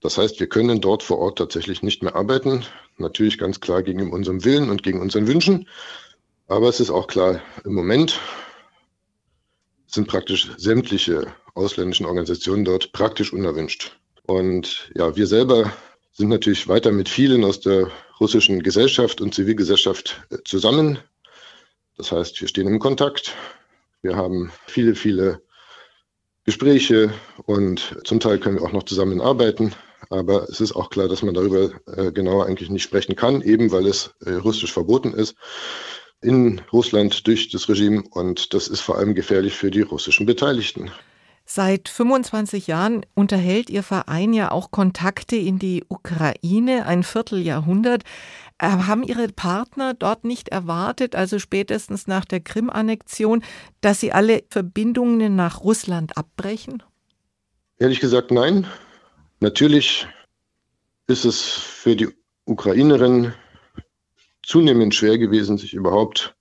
Das 0.00 0.16
heißt, 0.16 0.38
wir 0.38 0.48
können 0.48 0.80
dort 0.80 1.02
vor 1.02 1.18
Ort 1.18 1.38
tatsächlich 1.38 1.82
nicht 1.82 2.04
mehr 2.04 2.14
arbeiten. 2.14 2.64
Natürlich 2.98 3.36
ganz 3.36 3.58
klar 3.58 3.82
gegen 3.82 4.12
unserem 4.12 4.44
Willen 4.44 4.70
und 4.70 4.84
gegen 4.84 5.00
unseren 5.00 5.26
Wünschen. 5.26 5.66
Aber 6.46 6.68
es 6.68 6.78
ist 6.78 6.90
auch 6.90 7.08
klar, 7.08 7.42
im 7.64 7.74
Moment 7.74 8.20
sind 9.88 10.06
praktisch 10.06 10.52
sämtliche 10.56 11.34
ausländischen 11.54 12.06
Organisationen 12.06 12.64
dort 12.64 12.92
praktisch 12.92 13.32
unerwünscht. 13.32 13.98
Und 14.22 14.88
ja, 14.94 15.16
wir 15.16 15.26
selber 15.26 15.72
sind 16.12 16.28
natürlich 16.28 16.68
weiter 16.68 16.92
mit 16.92 17.08
vielen 17.08 17.42
aus 17.42 17.58
der 17.58 17.90
russischen 18.20 18.62
Gesellschaft 18.62 19.20
und 19.20 19.34
Zivilgesellschaft 19.34 20.22
äh, 20.30 20.38
zusammen. 20.44 20.98
Das 21.96 22.12
heißt, 22.12 22.40
wir 22.40 22.48
stehen 22.48 22.68
im 22.68 22.78
Kontakt. 22.78 23.34
Wir 24.02 24.16
haben 24.16 24.52
viele, 24.66 24.94
viele 24.94 25.42
Gespräche 26.44 27.12
und 27.46 27.96
zum 28.04 28.20
Teil 28.20 28.38
können 28.38 28.58
wir 28.58 28.64
auch 28.64 28.72
noch 28.72 28.84
zusammenarbeiten. 28.84 29.74
Aber 30.08 30.48
es 30.48 30.60
ist 30.60 30.72
auch 30.72 30.90
klar, 30.90 31.08
dass 31.08 31.22
man 31.22 31.34
darüber 31.34 31.70
äh, 31.86 32.10
genauer 32.10 32.46
eigentlich 32.46 32.70
nicht 32.70 32.82
sprechen 32.82 33.16
kann, 33.16 33.42
eben 33.42 33.70
weil 33.70 33.86
es 33.86 34.14
äh, 34.24 34.32
russisch 34.32 34.72
verboten 34.72 35.12
ist 35.12 35.34
in 36.22 36.60
Russland 36.72 37.26
durch 37.26 37.50
das 37.50 37.68
Regime. 37.68 38.02
Und 38.10 38.52
das 38.54 38.68
ist 38.68 38.80
vor 38.80 38.98
allem 38.98 39.14
gefährlich 39.14 39.54
für 39.54 39.70
die 39.70 39.82
russischen 39.82 40.26
Beteiligten. 40.26 40.90
Seit 41.52 41.88
25 41.88 42.68
Jahren 42.68 43.04
unterhält 43.16 43.70
Ihr 43.70 43.82
Verein 43.82 44.32
ja 44.32 44.52
auch 44.52 44.70
Kontakte 44.70 45.34
in 45.34 45.58
die 45.58 45.82
Ukraine, 45.88 46.86
ein 46.86 47.02
Vierteljahrhundert. 47.02 48.04
Äh, 48.58 48.68
haben 48.68 49.02
Ihre 49.02 49.26
Partner 49.26 49.92
dort 49.94 50.22
nicht 50.22 50.50
erwartet, 50.50 51.16
also 51.16 51.40
spätestens 51.40 52.06
nach 52.06 52.24
der 52.24 52.38
Krim-Annexion, 52.38 53.42
dass 53.80 53.98
Sie 53.98 54.12
alle 54.12 54.44
Verbindungen 54.48 55.34
nach 55.34 55.64
Russland 55.64 56.16
abbrechen? 56.16 56.84
Ehrlich 57.78 57.98
gesagt, 57.98 58.30
nein. 58.30 58.68
Natürlich 59.40 60.06
ist 61.08 61.24
es 61.24 61.42
für 61.42 61.96
die 61.96 62.10
Ukrainerin 62.44 63.32
zunehmend 64.44 64.94
schwer 64.94 65.18
gewesen, 65.18 65.58
sich 65.58 65.74
überhaupt 65.74 66.36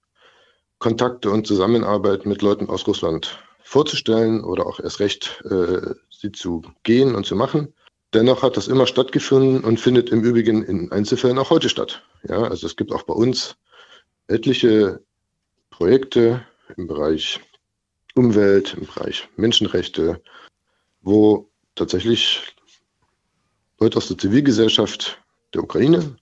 Kontakte 0.77 1.31
und 1.31 1.47
Zusammenarbeit 1.47 2.27
mit 2.27 2.43
Leuten 2.43 2.69
aus 2.69 2.85
Russland 2.85 3.39
vorzustellen 3.69 4.43
oder 4.43 4.65
auch 4.65 4.79
erst 4.79 4.99
recht 4.99 5.43
äh, 5.45 5.93
sie 6.09 6.31
zu 6.31 6.63
gehen 6.81 7.13
und 7.13 7.27
zu 7.27 7.35
machen. 7.35 7.71
Dennoch 8.13 8.41
hat 8.41 8.57
das 8.57 8.67
immer 8.67 8.87
stattgefunden 8.87 9.63
und 9.63 9.79
findet 9.79 10.09
im 10.09 10.23
Übrigen 10.23 10.63
in 10.63 10.91
Einzelfällen 10.91 11.37
auch 11.37 11.51
heute 11.51 11.69
statt. 11.69 12.01
Ja, 12.27 12.41
also 12.41 12.65
es 12.65 12.75
gibt 12.75 12.91
auch 12.91 13.03
bei 13.03 13.13
uns 13.13 13.57
etliche 14.27 15.03
Projekte 15.69 16.43
im 16.77 16.87
Bereich 16.87 17.39
Umwelt, 18.15 18.73
im 18.73 18.87
Bereich 18.87 19.29
Menschenrechte, 19.35 20.19
wo 21.01 21.47
tatsächlich 21.75 22.41
Leute 23.79 23.97
aus 23.97 24.07
der 24.07 24.17
Zivilgesellschaft 24.17 25.21
der 25.53 25.61
Ukraine 25.61 26.15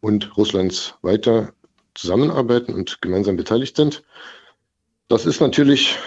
und 0.00 0.34
Russlands 0.38 0.94
weiter 1.02 1.52
zusammenarbeiten 1.94 2.72
und 2.72 3.02
gemeinsam 3.02 3.36
beteiligt 3.36 3.76
sind. 3.76 4.02
Das 5.08 5.26
ist 5.26 5.40
natürlich 5.40 5.98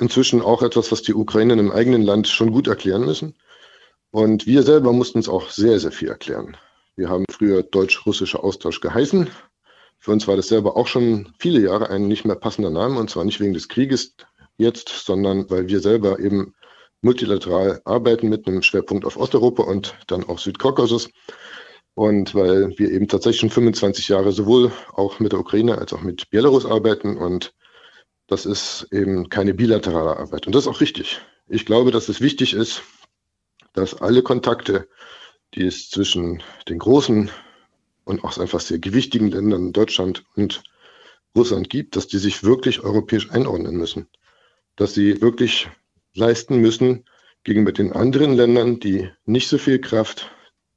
inzwischen 0.00 0.40
auch 0.42 0.62
etwas, 0.62 0.92
was 0.92 1.02
die 1.02 1.14
Ukrainer 1.14 1.54
im 1.54 1.72
eigenen 1.72 2.02
Land 2.02 2.28
schon 2.28 2.52
gut 2.52 2.66
erklären 2.66 3.04
müssen. 3.04 3.34
Und 4.10 4.46
wir 4.46 4.62
selber 4.62 4.92
mussten 4.92 5.18
es 5.18 5.28
auch 5.28 5.50
sehr, 5.50 5.78
sehr 5.80 5.92
viel 5.92 6.08
erklären. 6.08 6.56
Wir 6.96 7.08
haben 7.08 7.24
früher 7.30 7.62
deutsch-russischer 7.62 8.44
Austausch 8.44 8.80
geheißen. 8.80 9.28
Für 9.98 10.12
uns 10.12 10.28
war 10.28 10.36
das 10.36 10.48
selber 10.48 10.76
auch 10.76 10.86
schon 10.86 11.32
viele 11.38 11.60
Jahre 11.60 11.90
ein 11.90 12.06
nicht 12.06 12.24
mehr 12.24 12.36
passender 12.36 12.70
Name, 12.70 13.00
und 13.00 13.10
zwar 13.10 13.24
nicht 13.24 13.40
wegen 13.40 13.54
des 13.54 13.68
Krieges 13.68 14.14
jetzt, 14.56 14.88
sondern 14.88 15.50
weil 15.50 15.66
wir 15.66 15.80
selber 15.80 16.20
eben 16.20 16.54
multilateral 17.00 17.80
arbeiten 17.84 18.28
mit 18.28 18.46
einem 18.46 18.62
Schwerpunkt 18.62 19.04
auf 19.04 19.16
Osteuropa 19.16 19.64
und 19.64 19.96
dann 20.06 20.24
auch 20.24 20.38
Südkaukasus. 20.38 21.10
Und 21.94 22.34
weil 22.34 22.76
wir 22.78 22.90
eben 22.90 23.08
tatsächlich 23.08 23.40
schon 23.40 23.50
25 23.50 24.08
Jahre 24.08 24.32
sowohl 24.32 24.72
auch 24.92 25.20
mit 25.20 25.32
der 25.32 25.40
Ukraine 25.40 25.78
als 25.78 25.92
auch 25.92 26.02
mit 26.02 26.30
Belarus 26.30 26.66
arbeiten 26.66 27.16
und 27.16 27.54
das 28.26 28.46
ist 28.46 28.88
eben 28.90 29.28
keine 29.28 29.54
bilaterale 29.54 30.16
Arbeit. 30.16 30.46
Und 30.46 30.54
das 30.54 30.64
ist 30.64 30.68
auch 30.68 30.80
richtig. 30.80 31.20
Ich 31.48 31.66
glaube, 31.66 31.90
dass 31.90 32.08
es 32.08 32.20
wichtig 32.20 32.54
ist, 32.54 32.82
dass 33.74 34.00
alle 34.00 34.22
Kontakte, 34.22 34.88
die 35.54 35.66
es 35.66 35.90
zwischen 35.90 36.42
den 36.68 36.78
großen 36.78 37.30
und 38.04 38.24
auch 38.24 38.38
einfach 38.38 38.60
sehr 38.60 38.78
gewichtigen 38.78 39.30
Ländern 39.30 39.72
Deutschland 39.72 40.24
und 40.36 40.62
Russland 41.36 41.68
gibt, 41.68 41.96
dass 41.96 42.06
die 42.06 42.18
sich 42.18 42.44
wirklich 42.44 42.80
europäisch 42.80 43.30
einordnen 43.30 43.76
müssen. 43.76 44.08
Dass 44.76 44.94
sie 44.94 45.20
wirklich 45.20 45.68
leisten 46.14 46.58
müssen 46.58 47.04
gegenüber 47.42 47.72
den 47.72 47.92
anderen 47.92 48.34
Ländern, 48.34 48.80
die 48.80 49.10
nicht 49.26 49.48
so 49.48 49.58
viel 49.58 49.80
Kraft, 49.80 50.30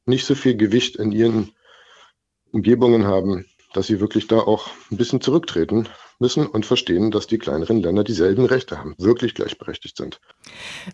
nicht 0.06 0.26
so 0.26 0.36
viel 0.36 0.58
Gewicht 0.58 0.96
in 0.96 1.12
ihren 1.12 1.52
Umgebungen 2.52 3.06
haben, 3.06 3.46
dass 3.74 3.88
sie 3.88 4.00
wirklich 4.00 4.28
da 4.28 4.40
auch 4.40 4.70
ein 4.92 4.98
bisschen 4.98 5.22
zurücktreten 5.22 5.88
müssen 6.20 6.48
und 6.48 6.66
verstehen, 6.66 7.12
dass 7.12 7.28
die 7.28 7.38
kleineren 7.38 7.82
Länder 7.82 8.04
dieselben 8.04 8.46
Rechte 8.46 8.78
haben, 8.78 8.96
wirklich 8.98 9.36
gleichberechtigt 9.36 9.98
sind. 9.98 10.20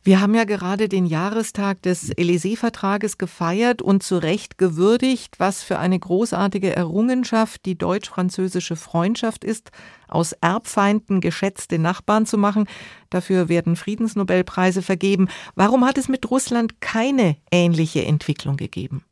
Wir 0.03 0.19
haben 0.21 0.35
ja 0.35 0.43
gerade 0.43 0.89
den 0.89 1.05
Jahrestag 1.05 1.81
des 1.81 2.11
Élysée-Vertrages 2.11 3.17
gefeiert 3.17 3.81
und 3.81 4.03
zu 4.03 4.17
Recht 4.17 4.57
gewürdigt, 4.57 5.35
was 5.39 5.63
für 5.63 5.79
eine 5.79 5.97
großartige 5.97 6.75
Errungenschaft 6.75 7.65
die 7.65 7.77
deutsch-französische 7.77 8.75
Freundschaft 8.75 9.43
ist, 9.43 9.71
aus 10.07 10.33
Erbfeinden 10.33 11.21
geschätzte 11.21 11.79
Nachbarn 11.79 12.25
zu 12.25 12.37
machen. 12.37 12.67
Dafür 13.09 13.49
werden 13.49 13.75
Friedensnobelpreise 13.75 14.81
vergeben. 14.81 15.29
Warum 15.55 15.85
hat 15.85 15.97
es 15.97 16.07
mit 16.07 16.29
Russland 16.29 16.81
keine 16.81 17.37
ähnliche 17.51 18.05
Entwicklung 18.05 18.57
gegeben? 18.57 19.03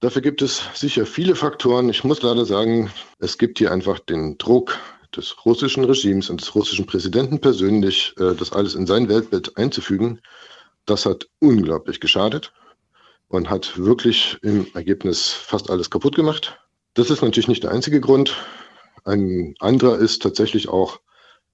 Dafür 0.00 0.20
gibt 0.20 0.42
es 0.42 0.62
sicher 0.74 1.06
viele 1.06 1.34
Faktoren. 1.34 1.88
Ich 1.88 2.04
muss 2.04 2.20
leider 2.20 2.44
sagen, 2.44 2.90
es 3.20 3.38
gibt 3.38 3.58
hier 3.58 3.72
einfach 3.72 3.98
den 4.00 4.36
Druck 4.36 4.78
des 5.16 5.44
russischen 5.44 5.84
Regimes 5.84 6.30
und 6.30 6.40
des 6.40 6.54
russischen 6.54 6.86
Präsidenten 6.86 7.40
persönlich, 7.40 8.14
äh, 8.18 8.34
das 8.34 8.52
alles 8.52 8.74
in 8.74 8.86
sein 8.86 9.08
Weltbild 9.08 9.56
einzufügen, 9.56 10.20
das 10.86 11.06
hat 11.06 11.28
unglaublich 11.40 12.00
geschadet 12.00 12.52
und 13.28 13.50
hat 13.50 13.78
wirklich 13.78 14.38
im 14.42 14.66
Ergebnis 14.74 15.30
fast 15.32 15.70
alles 15.70 15.90
kaputt 15.90 16.14
gemacht. 16.14 16.58
Das 16.94 17.10
ist 17.10 17.22
natürlich 17.22 17.48
nicht 17.48 17.64
der 17.64 17.72
einzige 17.72 18.00
Grund. 18.00 18.36
Ein 19.04 19.54
anderer 19.58 19.98
ist 19.98 20.22
tatsächlich 20.22 20.68
auch, 20.68 21.00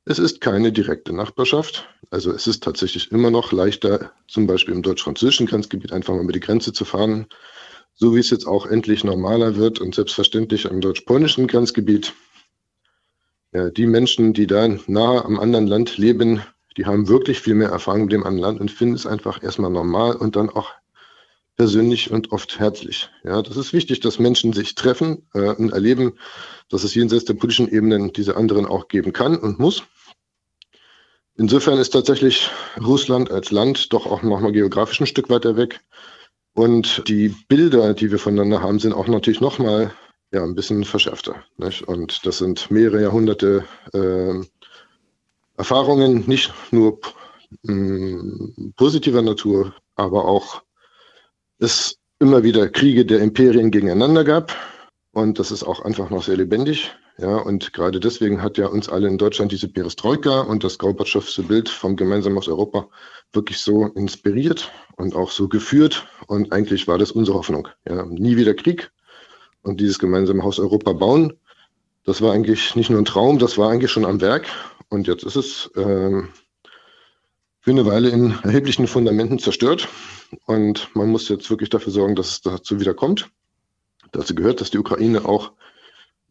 es 0.05 0.19
ist 0.19 0.41
keine 0.41 0.73
direkte 0.73 1.13
Nachbarschaft. 1.13 1.89
Also 2.11 2.33
es 2.33 2.47
ist 2.47 2.63
tatsächlich 2.63 3.13
immer 3.13 3.31
noch 3.31 3.53
leichter, 3.53 4.13
zum 4.29 4.47
Beispiel 4.47 4.75
im 4.75 4.83
deutsch-französischen 4.83 5.47
Grenzgebiet 5.47 5.93
einfach 5.93 6.15
mal 6.15 6.23
über 6.23 6.33
die 6.33 6.41
Grenze 6.41 6.73
zu 6.73 6.85
fahren, 6.85 7.27
so 7.95 8.15
wie 8.15 8.21
es 8.21 8.31
jetzt 8.31 8.47
auch 8.47 8.67
endlich 8.67 9.05
normaler 9.05 9.57
wird 9.57 9.81
und 9.81 9.95
selbstverständlich 9.95 10.65
im 10.65 10.81
deutsch-polnischen 10.81 11.47
Grenzgebiet 11.47 12.13
die 13.53 13.87
Menschen, 13.87 14.33
die 14.33 14.47
da 14.47 14.69
nahe 14.87 15.25
am 15.25 15.39
anderen 15.39 15.67
Land 15.67 15.97
leben, 15.99 16.43
die 16.77 16.87
haben 16.87 17.09
wirklich 17.09 17.41
viel 17.41 17.55
mehr 17.55 17.71
Erfahrung 17.71 18.03
mit 18.03 18.13
dem 18.13 18.25
anderen 18.25 18.43
Land 18.43 18.61
und 18.61 18.71
finden 18.71 18.95
es 18.95 19.07
einfach 19.07 19.43
erstmal 19.43 19.71
normal 19.71 20.17
und 20.17 20.37
dann 20.37 20.51
auch 20.51 20.73
persönlich 21.57 22.11
und 22.11 22.33
oft 22.33 22.59
herzlich. 22.59 23.11
Ja, 23.23 23.43
das 23.43 23.57
ist 23.57 23.73
wichtig, 23.73 24.01
dass 24.01 24.19
Menschen 24.19 24.53
sich 24.53 24.75
treffen 24.77 25.29
äh, 25.35 25.51
und 25.51 25.73
erleben, 25.73 26.15
dass 26.71 26.85
es 26.85 26.95
jenseits 26.95 27.27
der 27.27 27.35
politischen 27.35 27.69
Ebenen 27.69 28.13
diese 28.13 28.37
anderen 28.37 28.65
auch 28.65 28.89
geben 28.89 29.13
kann 29.13 29.37
und 29.37 29.59
muss. 29.59 29.83
Insofern 31.37 31.79
ist 31.79 31.91
tatsächlich 31.91 32.49
Russland 32.81 33.31
als 33.31 33.51
Land 33.51 33.93
doch 33.93 34.07
auch 34.07 34.23
nochmal 34.23 34.53
geografisch 34.53 35.01
ein 35.01 35.07
Stück 35.07 35.29
weiter 35.29 35.57
weg. 35.57 35.81
Und 36.55 37.07
die 37.09 37.35
Bilder, 37.49 37.95
die 37.95 38.11
wir 38.11 38.19
voneinander 38.19 38.63
haben, 38.63 38.79
sind 38.79 38.93
auch 38.93 39.07
natürlich 39.07 39.41
nochmal 39.41 39.93
ja, 40.33 40.45
ein 40.45 40.55
bisschen 40.55 40.85
verschärfter. 40.85 41.45
Nicht? 41.57 41.83
Und 41.83 42.25
das 42.27 42.39
sind 42.39 42.71
mehrere 42.71 43.03
Jahrhunderte 43.03 43.65
äh, 43.93 44.45
Erfahrungen, 45.57 46.25
nicht 46.27 46.53
nur 46.71 47.01
mh, 47.63 48.73
positiver 48.77 49.23
Natur, 49.23 49.75
aber 49.97 50.27
auch 50.27 50.63
es 51.59 51.97
immer 52.19 52.43
wieder 52.43 52.69
Kriege 52.69 53.05
der 53.05 53.21
Imperien 53.21 53.71
gegeneinander 53.71 54.25
gab. 54.25 54.57
Und 55.13 55.39
das 55.39 55.51
ist 55.51 55.65
auch 55.65 55.81
einfach 55.81 56.11
noch 56.11 56.23
sehr 56.23 56.37
lebendig. 56.37 56.93
Ja, 57.19 57.37
und 57.37 57.73
gerade 57.73 58.01
deswegen 58.01 58.43
hat 58.43 58.57
ja 58.57 58.69
uns 58.69 58.89
alle 58.89 59.09
in 59.09 59.19
Deutschland 59.19 59.53
diese 59.53 59.69
Perestroika 59.69 60.41
und 60.43 60.65
das 60.65 60.79
Gorbatschowsche 60.79 61.43
Bild 61.43 61.69
vom 61.69 61.97
gemeinsamen 61.97 62.39
aus 62.39 62.49
Europa 62.49 62.89
wirklich 63.33 63.59
so 63.59 63.87
inspiriert 63.87 64.71
und 64.97 65.15
auch 65.15 65.31
so 65.31 65.49
geführt. 65.49 66.07
Und 66.29 66.53
eigentlich 66.53 66.89
war 66.89 66.97
das 66.97 67.11
unsere 67.11 67.37
Hoffnung. 67.37 67.69
Ja, 67.87 68.07
nie 68.07 68.37
wieder 68.37 68.55
Krieg 68.55 68.91
und 69.63 69.81
dieses 69.81 69.99
gemeinsame 69.99 70.43
Haus 70.43 70.59
Europa 70.59 70.93
bauen. 70.93 71.35
Das 72.05 72.23
war 72.23 72.33
eigentlich 72.33 72.77
nicht 72.77 72.91
nur 72.91 72.99
ein 72.99 73.05
Traum, 73.05 73.39
das 73.39 73.59
war 73.59 73.71
eigentlich 73.71 73.91
schon 73.91 74.05
am 74.05 74.21
Werk. 74.21 74.47
Und 74.89 75.07
jetzt 75.07 75.23
ist 75.25 75.37
es 75.37 75.71
ähm, 75.77 76.29
für 77.61 77.71
eine 77.71 77.87
Weile 77.87 78.09
in 78.09 78.39
erheblichen 78.43 78.87
Fundamenten 78.87 79.39
zerstört. 79.39 79.89
Und 80.47 80.89
man 80.95 81.11
muss 81.11 81.29
jetzt 81.29 81.51
wirklich 81.51 81.69
dafür 81.69 81.93
sorgen, 81.93 82.17
dass 82.17 82.31
es 82.31 82.41
dazu 82.41 82.81
wieder 82.81 82.95
kommt. 82.95 83.29
Dazu 84.13 84.35
gehört, 84.35 84.61
dass 84.61 84.71
die 84.71 84.79
Ukraine 84.79 85.25
auch 85.25 85.53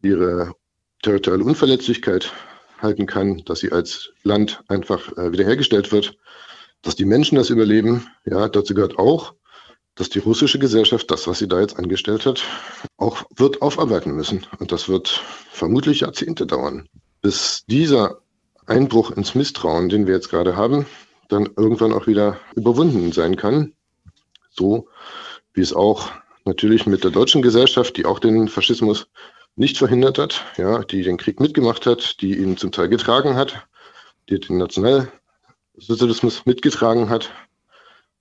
ihre 0.02 0.54
territoriale 1.02 1.44
Unverletzlichkeit 1.44 2.32
halten 2.78 3.06
kann, 3.06 3.42
dass 3.44 3.60
sie 3.60 3.72
als 3.72 4.12
Land 4.22 4.62
einfach 4.68 5.16
äh, 5.16 5.32
wiederhergestellt 5.32 5.92
wird, 5.92 6.16
dass 6.82 6.96
die 6.96 7.04
Menschen 7.04 7.36
das 7.36 7.50
überleben. 7.50 8.06
Ja, 8.24 8.48
dazu 8.48 8.74
gehört 8.74 8.98
auch, 8.98 9.34
dass 10.00 10.08
die 10.08 10.18
russische 10.18 10.58
Gesellschaft 10.58 11.10
das, 11.10 11.28
was 11.28 11.40
sie 11.40 11.46
da 11.46 11.60
jetzt 11.60 11.78
angestellt 11.78 12.24
hat, 12.24 12.42
auch 12.96 13.22
wird 13.36 13.60
aufarbeiten 13.60 14.12
müssen. 14.12 14.46
Und 14.58 14.72
das 14.72 14.88
wird 14.88 15.08
vermutlich 15.52 16.00
Jahrzehnte 16.00 16.46
dauern, 16.46 16.88
bis 17.20 17.66
dieser 17.66 18.22
Einbruch 18.64 19.10
ins 19.10 19.34
Misstrauen, 19.34 19.90
den 19.90 20.06
wir 20.06 20.14
jetzt 20.14 20.30
gerade 20.30 20.56
haben, 20.56 20.86
dann 21.28 21.50
irgendwann 21.54 21.92
auch 21.92 22.06
wieder 22.06 22.40
überwunden 22.56 23.12
sein 23.12 23.36
kann. 23.36 23.74
So 24.48 24.88
wie 25.52 25.60
es 25.60 25.74
auch 25.74 26.08
natürlich 26.46 26.86
mit 26.86 27.04
der 27.04 27.10
deutschen 27.10 27.42
Gesellschaft, 27.42 27.98
die 27.98 28.06
auch 28.06 28.20
den 28.20 28.48
Faschismus 28.48 29.06
nicht 29.54 29.76
verhindert 29.76 30.16
hat, 30.16 30.46
ja, 30.56 30.82
die 30.82 31.02
den 31.02 31.18
Krieg 31.18 31.40
mitgemacht 31.40 31.84
hat, 31.84 32.22
die 32.22 32.38
ihn 32.38 32.56
zum 32.56 32.72
Teil 32.72 32.88
getragen 32.88 33.34
hat, 33.34 33.66
die 34.30 34.40
den 34.40 34.56
Nationalsozialismus 34.56 36.46
mitgetragen 36.46 37.10
hat, 37.10 37.30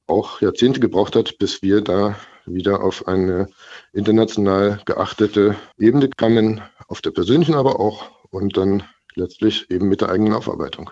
auch 0.10 0.42
Jahrzehnte 0.42 0.80
gebraucht 0.80 1.16
hat, 1.16 1.38
bis 1.38 1.62
wir 1.62 1.82
da 1.82 2.16
wieder 2.46 2.84
auf 2.84 3.08
eine 3.08 3.50
international 3.94 4.82
geachtete 4.86 5.56
Ebene 5.78 6.10
kamen, 6.10 6.62
auf 6.88 7.02
der 7.02 7.12
persönlichen 7.12 7.56
aber 7.56 7.80
auch 7.80 8.10
und 8.32 8.58
dann 8.58 8.84
letztlich 9.16 9.70
eben 9.70 9.88
mit 9.88 10.02
der 10.02 10.10
eigenen 10.10 10.34
Aufarbeitung. 10.34 10.92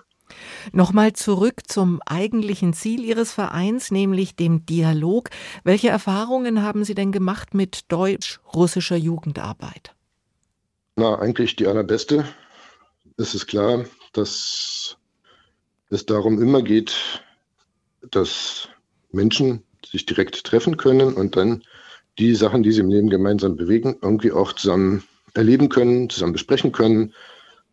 Nochmal 0.74 1.14
zurück 1.14 1.62
zum 1.68 2.02
eigentlichen 2.06 2.74
Ziel 2.74 3.04
Ihres 3.04 3.32
Vereins, 3.32 3.92
nämlich 3.92 4.36
dem 4.36 4.66
Dialog. 4.66 5.30
Welche 5.64 5.90
Erfahrungen 5.90 6.62
haben 6.62 6.84
Sie 6.84 6.96
denn 6.96 7.12
gemacht 7.12 7.54
mit 7.54 7.92
deutsch-russischer 7.92 8.98
Jugendarbeit? 8.98 9.96
Na, 10.96 11.18
eigentlich 11.20 11.56
die 11.56 11.68
allerbeste. 11.68 12.26
Es 13.18 13.34
ist 13.34 13.48
klar, 13.48 13.86
dass 14.14 14.98
es 15.90 16.06
darum 16.06 16.42
immer 16.42 16.62
geht, 16.62 17.24
dass 18.12 18.68
Menschen 19.18 19.64
sich 19.86 20.06
direkt 20.06 20.44
treffen 20.46 20.78
können 20.78 21.14
und 21.14 21.36
dann 21.36 21.64
die 22.18 22.34
Sachen, 22.36 22.64
die 22.64 22.72
sie 22.72 22.82
im 22.82 22.90
Leben 22.90 23.10
gemeinsam 23.10 23.58
bewegen, 23.58 23.98
irgendwie 24.02 24.32
auch 24.32 24.54
zusammen 24.54 25.04
erleben 25.34 25.70
können, 25.70 26.10
zusammen 26.10 26.34
besprechen 26.34 26.72
können, 26.72 27.14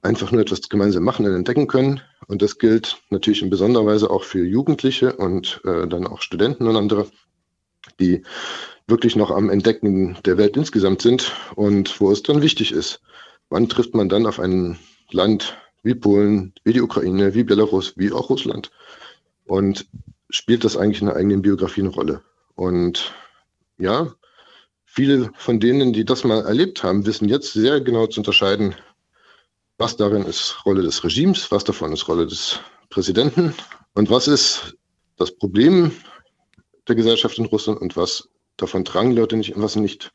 einfach 0.03 0.33
nur 0.33 0.43
etwas 0.43 0.69
gemeinsam 0.69 1.05
machen 1.05 1.25
und 1.27 1.35
entdecken 1.35 1.67
können. 1.67 2.03
Und 2.27 2.43
das 2.43 2.59
gilt 2.59 2.99
natürlich 3.11 3.43
in 3.43 3.51
besonderer 3.51 3.87
Weise 3.87 4.11
auch 4.11 4.25
für 4.25 4.45
Jugendliche 4.45 5.15
und 5.15 5.61
äh, 5.65 5.87
dann 5.87 6.07
auch 6.07 6.21
Studenten 6.21 6.67
und 6.67 6.77
andere, 6.77 7.07
die 8.01 8.23
wirklich 8.87 9.17
noch 9.17 9.31
am 9.31 9.49
Entdecken 9.49 10.19
der 10.27 10.37
Welt 10.37 10.57
insgesamt 10.57 11.01
sind 11.01 11.33
und 11.55 12.01
wo 12.01 12.11
es 12.11 12.23
dann 12.23 12.43
wichtig 12.43 12.73
ist, 12.73 13.01
wann 13.49 13.69
trifft 13.69 13.95
man 13.95 14.09
dann 14.09 14.27
auf 14.27 14.41
ein 14.41 14.79
Land 15.11 15.57
wie 15.83 15.95
Polen, 15.95 16.53
wie 16.65 16.75
die 16.75 16.83
Ukraine, 16.83 17.35
wie 17.35 17.45
Belarus, 17.45 17.95
wie 17.97 18.13
auch 18.13 18.29
Russland 18.29 18.71
und 19.45 19.87
spielt 20.35 20.65
das 20.65 20.77
eigentlich 20.77 21.01
in 21.01 21.07
der 21.07 21.17
eigenen 21.17 21.43
Biografie 21.43 21.83
eine 21.83 21.91
Rolle. 21.91 22.23
Und 22.57 23.15
ja, 23.79 24.13
viele 24.85 25.31
von 25.37 25.61
denen, 25.61 25.93
die 25.93 26.05
das 26.05 26.25
mal 26.25 26.45
erlebt 26.45 26.83
haben, 26.83 27.07
wissen 27.07 27.29
jetzt 27.29 27.53
sehr 27.53 27.81
genau 27.81 28.09
zu 28.09 28.21
unterscheiden, 28.21 28.75
was 29.79 29.97
darin 29.97 30.25
ist 30.25 30.65
Rolle 30.67 30.83
des 30.83 31.05
Regimes, 31.05 31.53
was 31.53 31.63
davon 31.63 31.93
ist 31.93 32.09
Rolle 32.09 32.27
des 32.27 32.59
Präsidenten 32.91 33.55
und 33.95 34.11
was 34.11 34.27
ist 34.27 34.77
das 35.17 35.31
Problem 35.31 35.93
der 36.89 36.97
Gesellschaft 36.97 37.39
in 37.39 37.47
Russland 37.47 37.81
und 37.81 37.97
was 37.97 38.29
davon 38.57 38.85
tragen 38.85 39.13
Leute 39.13 39.37
nicht 39.37 39.55
und 39.55 39.63
was 39.63 39.77
nicht. 39.77 40.11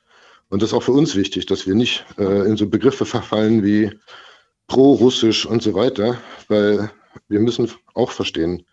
Und 0.50 0.62
das 0.62 0.72
ist 0.72 0.74
auch 0.74 0.84
für 0.84 0.92
uns 0.92 1.16
wichtig, 1.16 1.46
dass 1.46 1.66
wir 1.66 1.76
nicht 1.76 2.06
äh, 2.18 2.46
in 2.46 2.58
so 2.58 2.68
Begriffe 2.68 3.06
verfallen 3.06 3.64
wie 3.64 3.98
pro-russisch 4.68 5.46
und 5.46 5.64
so 5.64 5.74
weiter, 5.74 6.18
weil 6.50 6.92
wir 7.30 7.39
müssen 7.39 7.72
auch 7.93 8.12
verstehen, 8.12 8.65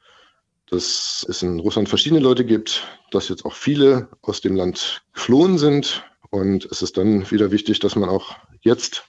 dass 0.71 1.25
es 1.29 1.43
in 1.43 1.61
Russland 1.61 1.89
verschiedene 1.89 2.21
Leute 2.21 2.45
gibt, 2.45 2.87
dass 3.11 3.29
jetzt 3.29 3.45
auch 3.45 3.53
viele 3.53 4.09
aus 4.23 4.41
dem 4.41 4.57
Land 4.57 5.03
geflohen 5.13 5.59
sind. 5.59 6.05
Und 6.31 6.65
es 6.67 6.83
ist 6.83 6.97
dann 6.97 7.31
wieder 7.31 7.51
wichtig, 7.53 7.79
dass 7.79 7.97
man 7.97 8.09
auch 8.09 8.35
jetzt 8.61 9.05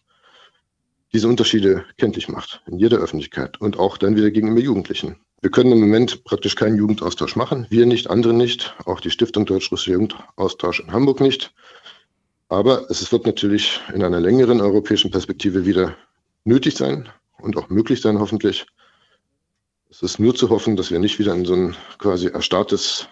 diese 1.13 1.27
Unterschiede 1.27 1.85
kenntlich 1.97 2.27
macht 2.29 2.61
in 2.67 2.77
jeder 2.77 2.97
Öffentlichkeit 2.97 3.59
und 3.59 3.79
auch 3.79 3.97
dann 3.97 4.15
wieder 4.15 4.29
gegenüber 4.29 4.59
Jugendlichen. 4.59 5.17
Wir 5.41 5.51
können 5.51 5.71
im 5.71 5.79
Moment 5.79 6.23
praktisch 6.23 6.55
keinen 6.55 6.77
Jugendaustausch 6.77 7.35
machen. 7.35 7.67
Wir 7.69 7.85
nicht, 7.85 8.09
andere 8.09 8.33
nicht, 8.33 8.75
auch 8.85 8.99
die 8.99 9.11
Stiftung 9.11 9.45
Deutsch-Russischer 9.45 9.93
Jugendaustausch 9.93 10.79
in 10.79 10.91
Hamburg 10.91 11.21
nicht. 11.21 11.53
Aber 12.49 12.89
es 12.89 13.11
wird 13.11 13.25
natürlich 13.25 13.79
in 13.93 14.03
einer 14.03 14.19
längeren 14.19 14.61
europäischen 14.61 15.11
Perspektive 15.11 15.65
wieder 15.65 15.95
nötig 16.43 16.75
sein 16.75 17.09
und 17.39 17.57
auch 17.57 17.69
möglich 17.69 18.01
sein, 18.01 18.19
hoffentlich, 18.19 18.65
es 19.89 20.03
ist 20.03 20.19
nur 20.19 20.35
zu 20.35 20.49
hoffen, 20.49 20.75
dass 20.75 20.91
wir 20.91 20.99
nicht 20.99 21.19
wieder 21.19 21.33
in 21.33 21.45
so 21.45 21.53
ein 21.53 21.75
quasi 21.97 22.27
erstarrtes, 22.27 23.07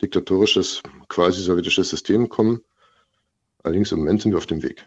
diktatorisches, 0.00 0.82
quasi 1.08 1.42
sowjetisches 1.42 1.90
System 1.90 2.28
kommen. 2.28 2.62
Allerdings 3.62 3.92
im 3.92 4.00
Moment 4.00 4.22
sind 4.22 4.32
wir 4.32 4.38
auf 4.38 4.46
dem 4.46 4.62
Weg. 4.62 4.86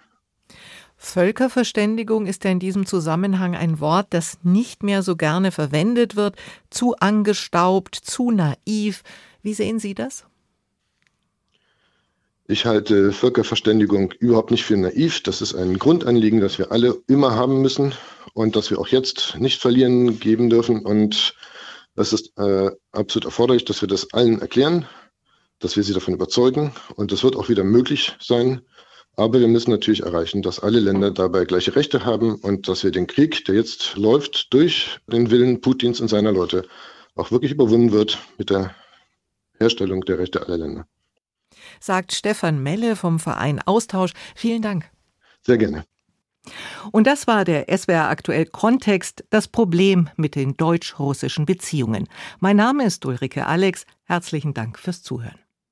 Völkerverständigung 0.98 2.26
ist 2.26 2.44
ja 2.44 2.52
in 2.52 2.60
diesem 2.60 2.86
Zusammenhang 2.86 3.56
ein 3.56 3.80
Wort, 3.80 4.08
das 4.12 4.40
nicht 4.44 4.84
mehr 4.84 5.04
so 5.04 5.16
gerne 5.16 5.52
verwendet 5.52 6.16
wird, 6.16 6.36
zu 6.70 6.96
angestaubt, 6.96 7.96
zu 7.96 8.32
naiv. 8.32 9.04
Wie 9.42 9.54
sehen 9.54 9.80
Sie 9.80 9.94
das? 9.94 10.26
Ich 12.48 12.68
halte 12.68 13.12
Völkerverständigung 13.12 14.12
überhaupt 14.20 14.52
nicht 14.52 14.66
für 14.66 14.78
naiv. 14.78 15.24
Das 15.24 15.42
ist 15.42 15.56
ein 15.56 15.80
Grundanliegen, 15.80 16.42
das 16.42 16.60
wir 16.60 16.72
alle 16.72 17.02
immer 17.08 17.34
haben 17.34 17.64
müssen 17.64 17.94
und 18.36 18.56
das 18.56 18.70
wir 18.70 18.78
auch 18.78 18.88
jetzt 18.88 19.36
nicht 19.40 19.60
verlieren 19.60 20.20
geben 20.20 20.52
dürfen. 20.52 20.86
Und 20.86 21.34
es 21.96 22.14
ist 22.14 22.38
äh, 22.38 22.70
absolut 22.92 23.26
erforderlich, 23.26 23.66
dass 23.66 23.82
wir 23.82 23.88
das 23.88 24.14
allen 24.14 24.42
erklären, 24.42 24.86
dass 25.58 25.76
wir 25.76 25.82
sie 25.82 25.94
davon 25.94 26.14
überzeugen. 26.14 26.72
Und 26.96 27.12
das 27.12 27.24
wird 27.24 27.36
auch 27.36 27.50
wieder 27.50 27.64
möglich 27.64 28.16
sein. 28.20 28.62
Aber 29.16 29.40
wir 29.40 29.48
müssen 29.48 29.72
natürlich 29.72 30.04
erreichen, 30.04 30.44
dass 30.44 30.60
alle 30.60 30.80
Länder 30.80 31.10
dabei 31.10 31.46
gleiche 31.46 31.76
Rechte 31.76 32.06
haben 32.06 32.36
und 32.36 32.68
dass 32.68 32.84
wir 32.84 32.92
den 32.92 33.08
Krieg, 33.08 33.44
der 33.46 33.56
jetzt 33.56 33.96
läuft, 33.96 34.54
durch 34.54 35.00
den 35.08 35.32
Willen 35.32 35.62
Putins 35.62 36.00
und 36.00 36.10
seiner 36.10 36.32
Leute 36.32 36.68
auch 37.16 37.32
wirklich 37.32 37.54
überwunden 37.54 37.92
wird 37.92 38.20
mit 38.38 38.52
der 38.52 38.76
Herstellung 39.58 40.02
der 40.06 40.20
Rechte 40.20 40.46
aller 40.46 40.58
Länder 40.58 40.86
sagt 41.80 42.14
Stefan 42.14 42.62
Melle 42.62 42.96
vom 42.96 43.20
Verein 43.20 43.62
Austausch. 43.62 44.12
Vielen 44.36 44.62
Dank. 44.62 44.90
Sehr 45.42 45.58
gerne. 45.58 45.84
Und 46.92 47.08
das 47.08 47.28
war 47.28 47.44
der 47.44 47.66
SWR 47.76 48.10
aktuell 48.10 48.46
Kontext, 48.46 49.24
das 49.30 49.48
Problem 49.48 50.10
mit 50.16 50.36
den 50.36 50.56
deutsch-russischen 50.56 51.46
Beziehungen. 51.46 52.08
Mein 52.40 52.58
Name 52.58 52.86
ist 52.86 53.06
Ulrike 53.06 53.48
Alex. 53.48 53.86
Herzlichen 54.04 54.54
Dank 54.54 54.78
fürs 54.78 55.02
Zuhören. 55.02 55.45